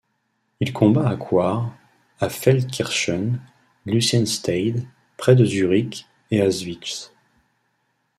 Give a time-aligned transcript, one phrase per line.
[0.61, 1.75] Il combat à Coire,
[2.19, 3.39] à Feldkirchen,
[3.85, 7.13] Luciensteidt, près de Zurich et à Schwitz.